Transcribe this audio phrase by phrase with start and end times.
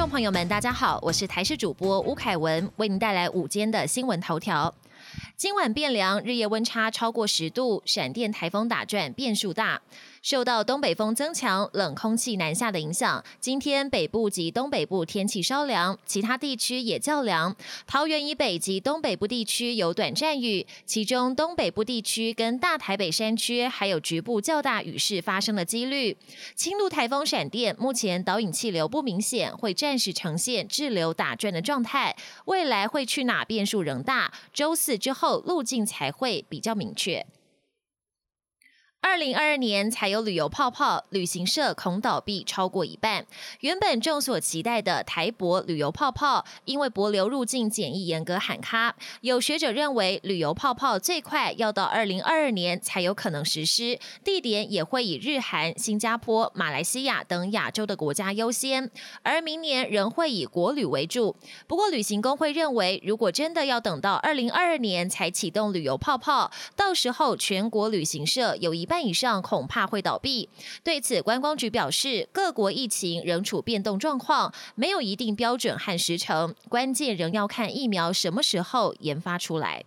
[0.00, 4.74] 众朋友们，大家好，我是台视主播吴凯文，为您带来午间的新闻头条。
[5.36, 9.82] 今晚变凉，日夜温差超过十度，闪电台风打转，变数大。
[10.22, 17.56] 受到东北风增强、冷空气南下的影响，今天北部及东北部天气稍凉，其他地区也较凉。
[17.86, 26.14] 桃园以北及东北部地区有短暂雨，其中东北部地区跟大台北山区还有局部较大雨势发生的几率。
[26.54, 32.14] 轻度台风闪电目前导引气流不明显，会暂时呈现滞留打转的状态，
[32.44, 34.30] 未来会去哪变数仍大。
[34.52, 37.24] 周四之后路径才会比较明确。
[39.02, 43.26] 二零二二年才有旅游泡泡，旅行社恐倒闭超过一半。
[43.60, 48.94] 原本众所期待的台博旅游泡泡，因为博流入境检疫严格喊卡。
[49.22, 58.90] 有学者认为，旅游泡泡最快要到二零二二年才有可能实施，地点也会以日韩、新加坡、马来西亚等亚洲的国家优先，
[59.22, 61.34] 而明年仍会以国旅为主。
[61.66, 68.89] 不过，旅行工会认为，如果真的要等到二零二二年才启动旅游泡泡，到时候全国旅行社有一。
[68.90, 70.48] 半以上恐怕会倒闭。
[70.82, 79.84] 对此，观光局表示，各国疫情仍处变动状况，没有一定标准和时程，关键仍要看疫苗什么时候研发出来。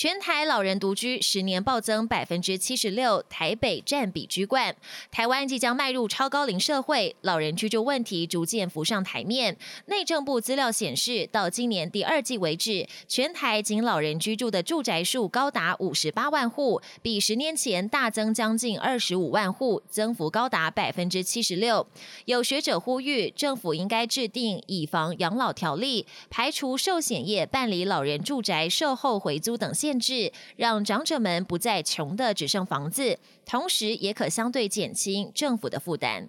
[0.00, 4.74] 全台老人独居十年暴增百分之七十六，台北占比居冠。
[5.10, 9.58] 台湾即将迈入超高龄社会，老人居住问题逐渐浮上台面。
[9.88, 21.86] 内政部资料显示，到今年第二季为止，全台仅老人居住的住宅数高达五十八万户，比十年前大增将近二十五万户，增幅高达百分之七十六。
[22.24, 29.89] 有学者呼吁，政府应该制定以房养老条例，排除寿险业办理老人住宅售后回租等限。
[29.90, 36.28] 限制让长者们不再穷的只剩房子，同时也可相对减轻政府的负担。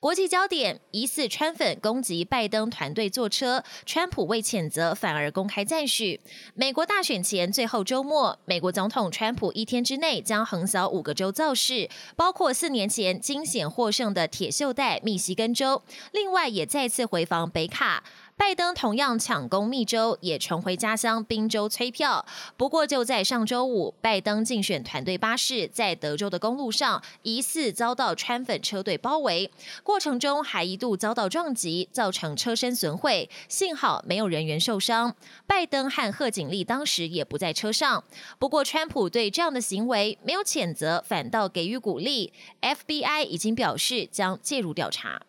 [0.00, 6.18] 国际焦点：疑似川粉攻击拜登团队坐车，川普未谴责，反而公开赞许。
[6.54, 15.82] 美国大选前最后周末，美国总统川普一天之内将横扫五个州造势，包括四年前惊险获胜的铁锈带密西根州，
[16.12, 18.02] 另外也再次回访北卡。
[18.38, 22.24] 拜登同样抢攻密州，也重回家乡宾州催票。
[22.56, 29.50] 不过就在上周五，拜登竞选团队巴士在德州的公路上疑似遭到川粉车队包围，
[29.82, 35.14] 过程中还一度遭到撞击，造成车身损毁，幸好没有人员受伤。
[35.46, 38.02] 拜登和贺锦丽当时也不在车上。
[38.38, 42.32] 不过川普对这样的行为没有谴责，反倒给予鼓励。
[42.62, 45.20] FBI 已经表示将介入调查。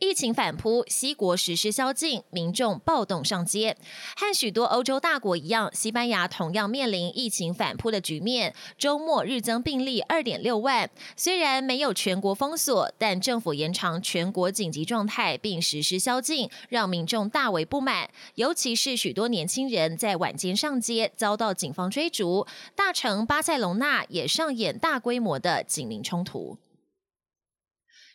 [0.00, 3.76] 疫情反扑，西国实施宵禁，民众暴动上街。
[4.14, 8.54] 和许多欧洲大国一样，西班牙同样面临疫情反扑的局面。
[8.78, 18.08] 周末日增病例二点六万，虽然没有全国封锁，但政府延长全国紧急状态并实施宵禁，让民众大为不满。
[18.36, 22.46] 尤其是许多年轻人在晚间上街，遭到警方追逐。
[22.76, 26.56] 大城巴塞隆纳也上演大规模的警民冲突。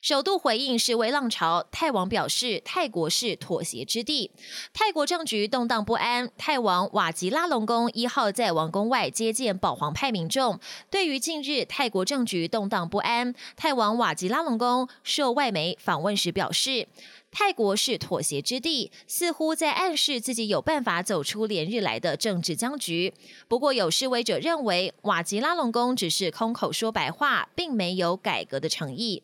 [0.04, 4.32] 首度回应示威浪潮，泰王表示泰国是妥协之地。
[4.74, 10.60] 泰国政局动荡不安，泰王瓦吉拉隆功一号在王宫外接见保皇派民众。
[10.90, 16.90] 对于近日泰国政局动荡不安，泰王瓦吉拉隆功受外媒访问时表示，
[17.32, 23.14] 泰国是妥协之地，似乎在暗示自己有办法走出连日来的政治僵局。
[23.48, 29.24] 不过有示威者认为，瓦吉拉隆功只是空口说白话，并没有改革的诚意。